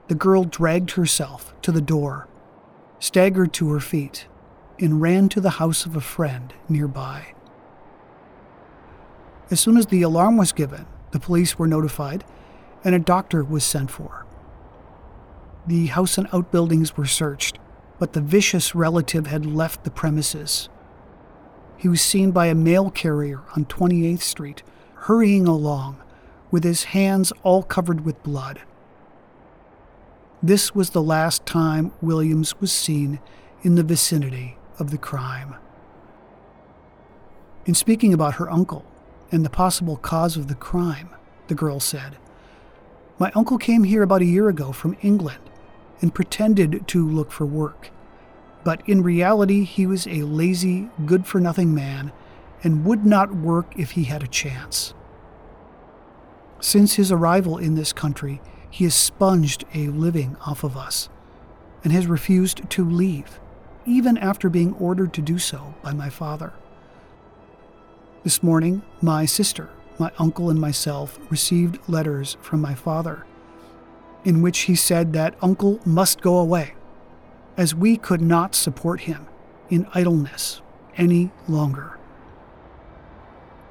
the 0.08 0.14
girl 0.14 0.44
dragged 0.44 0.92
herself 0.92 1.54
to 1.62 1.72
the 1.72 1.80
door, 1.80 2.28
staggered 2.98 3.52
to 3.54 3.70
her 3.72 3.80
feet, 3.80 4.26
and 4.78 5.00
ran 5.00 5.28
to 5.28 5.40
the 5.40 5.50
house 5.50 5.86
of 5.86 5.96
a 5.96 6.00
friend 6.00 6.52
nearby. 6.68 7.34
As 9.50 9.60
soon 9.60 9.76
as 9.76 9.86
the 9.86 10.02
alarm 10.02 10.36
was 10.36 10.52
given, 10.52 10.86
the 11.12 11.20
police 11.20 11.58
were 11.58 11.66
notified 11.66 12.24
and 12.82 12.94
a 12.94 12.98
doctor 12.98 13.42
was 13.42 13.64
sent 13.64 13.90
for. 13.90 14.26
The 15.66 15.86
house 15.86 16.18
and 16.18 16.28
outbuildings 16.32 16.96
were 16.96 17.06
searched, 17.06 17.58
but 17.98 18.12
the 18.12 18.20
vicious 18.20 18.74
relative 18.74 19.26
had 19.26 19.46
left 19.46 19.84
the 19.84 19.90
premises. 19.90 20.68
He 21.78 21.88
was 21.88 22.02
seen 22.02 22.30
by 22.30 22.46
a 22.46 22.54
mail 22.54 22.90
carrier 22.90 23.42
on 23.56 23.64
28th 23.64 24.20
Street, 24.20 24.62
hurrying 24.94 25.46
along, 25.46 26.02
with 26.50 26.64
his 26.64 26.84
hands 26.84 27.32
all 27.42 27.62
covered 27.62 28.04
with 28.04 28.22
blood. 28.22 28.60
This 30.44 30.74
was 30.74 30.90
the 30.90 31.02
last 31.02 31.46
time 31.46 31.90
Williams 32.02 32.60
was 32.60 32.70
seen 32.70 33.18
in 33.62 33.76
the 33.76 33.82
vicinity 33.82 34.58
of 34.78 34.90
the 34.90 34.98
crime. 34.98 35.54
In 37.64 37.72
speaking 37.72 38.12
about 38.12 38.34
her 38.34 38.50
uncle 38.50 38.84
and 39.32 39.42
the 39.42 39.48
possible 39.48 39.96
cause 39.96 40.36
of 40.36 40.48
the 40.48 40.54
crime, 40.54 41.08
the 41.46 41.54
girl 41.54 41.80
said, 41.80 42.18
My 43.18 43.32
uncle 43.34 43.56
came 43.56 43.84
here 43.84 44.02
about 44.02 44.20
a 44.20 44.26
year 44.26 44.50
ago 44.50 44.70
from 44.72 44.98
England 45.00 45.48
and 46.02 46.14
pretended 46.14 46.86
to 46.88 47.08
look 47.08 47.32
for 47.32 47.46
work. 47.46 47.88
But 48.64 48.86
in 48.86 49.02
reality, 49.02 49.64
he 49.64 49.86
was 49.86 50.06
a 50.06 50.24
lazy, 50.24 50.90
good 51.06 51.26
for 51.26 51.40
nothing 51.40 51.74
man 51.74 52.12
and 52.62 52.84
would 52.84 53.06
not 53.06 53.34
work 53.34 53.72
if 53.78 53.92
he 53.92 54.04
had 54.04 54.22
a 54.22 54.28
chance. 54.28 54.92
Since 56.60 56.96
his 56.96 57.10
arrival 57.10 57.56
in 57.56 57.76
this 57.76 57.94
country, 57.94 58.42
he 58.74 58.82
has 58.82 58.94
sponged 58.96 59.62
a 59.72 59.86
living 59.86 60.36
off 60.44 60.64
of 60.64 60.76
us 60.76 61.08
and 61.84 61.92
has 61.92 62.08
refused 62.08 62.68
to 62.68 62.84
leave, 62.84 63.38
even 63.86 64.18
after 64.18 64.50
being 64.50 64.74
ordered 64.80 65.12
to 65.12 65.22
do 65.22 65.38
so 65.38 65.76
by 65.80 65.92
my 65.92 66.10
father. 66.10 66.52
This 68.24 68.42
morning, 68.42 68.82
my 69.00 69.26
sister, 69.26 69.70
my 69.96 70.10
uncle, 70.18 70.50
and 70.50 70.60
myself 70.60 71.20
received 71.30 71.88
letters 71.88 72.36
from 72.40 72.60
my 72.60 72.74
father 72.74 73.24
in 74.24 74.42
which 74.42 74.62
he 74.62 74.74
said 74.74 75.12
that 75.12 75.36
uncle 75.40 75.78
must 75.84 76.20
go 76.20 76.38
away, 76.38 76.74
as 77.56 77.76
we 77.76 77.96
could 77.96 78.20
not 78.20 78.56
support 78.56 79.02
him 79.02 79.28
in 79.70 79.86
idleness 79.94 80.62
any 80.96 81.30
longer. 81.46 81.96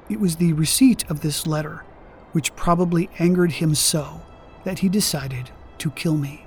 It 0.08 0.18
was 0.18 0.36
the 0.36 0.54
receipt 0.54 1.04
of 1.10 1.20
this 1.20 1.46
letter 1.46 1.84
which 2.32 2.56
probably 2.56 3.10
angered 3.18 3.52
him 3.52 3.74
so 3.74 4.22
that 4.64 4.80
he 4.80 4.88
decided 4.88 5.50
to 5.78 5.90
kill 5.90 6.16
me. 6.16 6.46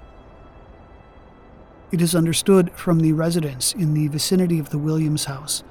It 1.91 2.01
is 2.01 2.15
understood 2.15 2.71
from 2.73 2.99
the 2.99 3.13
residents 3.13 3.73
in 3.73 3.93
the 3.93 4.07
vicinity 4.07 4.59
of 4.59 4.71
the 4.71 4.77
Williams 4.77 5.25
house 5.25 5.63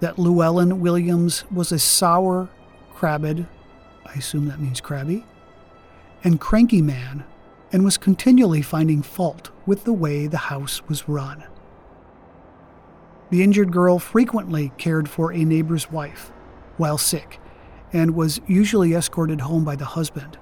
that 0.00 0.18
Llewellyn 0.18 0.80
Williams 0.80 1.44
was 1.50 1.70
a 1.70 1.78
sour, 1.78 2.48
crabbed, 2.94 3.46
I 4.06 4.12
assume 4.14 4.46
that 4.46 4.60
means 4.60 4.80
crabby, 4.80 5.26
and 6.24 6.40
cranky 6.40 6.80
man 6.80 7.24
and 7.72 7.84
was 7.84 7.98
continually 7.98 8.62
finding 8.62 9.02
fault 9.02 9.50
with 9.66 9.84
the 9.84 9.92
way 9.92 10.26
the 10.26 10.38
house 10.38 10.82
was 10.88 11.08
run. 11.08 11.44
The 13.30 13.42
injured 13.42 13.72
girl 13.72 13.98
frequently 13.98 14.72
cared 14.76 15.08
for 15.08 15.32
a 15.32 15.44
neighbor's 15.44 15.90
wife 15.90 16.32
while 16.78 16.98
sick 16.98 17.38
and 17.92 18.14
was 18.16 18.40
usually 18.46 18.94
escorted 18.94 19.42
home 19.42 19.64
by 19.64 19.76
the 19.76 19.84
husband. 19.84 20.38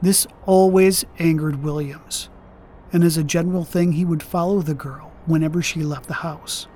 This 0.00 0.26
always 0.46 1.04
angered 1.18 1.62
Williams, 1.62 2.28
and 2.92 3.02
as 3.02 3.16
a 3.16 3.24
general 3.24 3.64
thing, 3.64 3.92
he 3.92 4.04
would 4.04 4.22
follow 4.22 4.62
the 4.62 4.74
girl 4.74 5.12
whenever 5.26 5.60
she 5.60 5.82
left 5.82 6.06
the 6.06 6.14
house. 6.14 6.68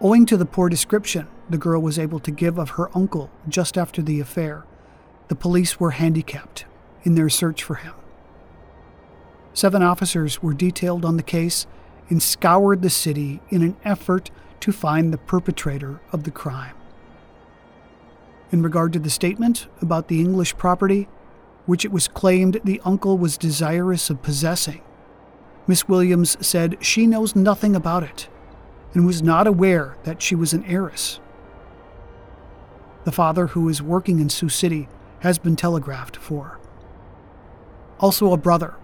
Owing 0.00 0.26
to 0.26 0.36
the 0.36 0.44
poor 0.44 0.68
description 0.68 1.28
the 1.48 1.58
girl 1.58 1.80
was 1.80 1.98
able 1.98 2.18
to 2.20 2.30
give 2.30 2.58
of 2.58 2.70
her 2.70 2.94
uncle 2.96 3.30
just 3.48 3.78
after 3.78 4.02
the 4.02 4.18
affair, 4.18 4.64
the 5.28 5.34
police 5.34 5.78
were 5.78 5.92
handicapped 5.92 6.64
in 7.04 7.14
their 7.14 7.28
search 7.28 7.62
for 7.62 7.76
him. 7.76 7.94
Seven 9.52 9.82
officers 9.82 10.42
were 10.42 10.54
detailed 10.54 11.04
on 11.04 11.16
the 11.16 11.22
case 11.22 11.66
and 12.10 12.22
scoured 12.22 12.82
the 12.82 12.90
city 12.90 13.40
in 13.50 13.62
an 13.62 13.76
effort 13.84 14.30
to 14.60 14.72
find 14.72 15.12
the 15.12 15.18
perpetrator 15.18 16.00
of 16.12 16.24
the 16.24 16.30
crime. 16.30 16.74
In 18.50 18.62
regard 18.62 18.92
to 18.94 18.98
the 18.98 19.10
statement 19.10 19.68
about 19.80 20.08
the 20.08 20.20
English 20.20 20.56
property, 20.56 21.08
which 21.66 21.84
it 21.84 21.92
was 21.92 22.08
claimed 22.08 22.60
the 22.64 22.80
uncle 22.84 23.18
was 23.18 23.38
desirous 23.38 24.10
of 24.10 24.22
possessing, 24.22 24.82
Miss 25.66 25.88
Williams 25.88 26.36
said 26.46 26.76
she 26.80 27.06
knows 27.06 27.34
nothing 27.34 27.74
about 27.74 28.02
it 28.02 28.28
and 28.92 29.06
was 29.06 29.22
not 29.22 29.46
aware 29.46 29.96
that 30.04 30.20
she 30.20 30.34
was 30.34 30.52
an 30.52 30.64
heiress. 30.64 31.20
The 33.04 33.12
father, 33.12 33.48
who 33.48 33.68
is 33.68 33.82
working 33.82 34.20
in 34.20 34.28
Sioux 34.28 34.48
City, 34.48 34.88
has 35.20 35.38
been 35.38 35.56
telegraphed 35.56 36.16
for. 36.16 36.58
Also, 37.98 38.32
a 38.32 38.36
brother, 38.36 38.74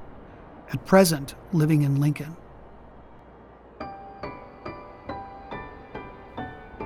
at 0.73 0.85
present 0.87 1.35
living 1.53 1.83
in 1.83 2.01
Lincoln. 2.01 2.37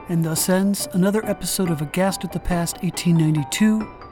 And 0.08 0.24
thus 0.24 0.48
ends 0.48 0.86
another 0.92 1.24
episode 1.24 1.70
of 1.70 1.80
Aghast 1.80 2.24
at 2.24 2.32
the 2.32 2.40
Past 2.40 2.82
1892. 2.82 4.03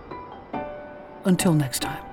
Until 1.25 1.55
next 1.55 1.81
time. 1.81 2.12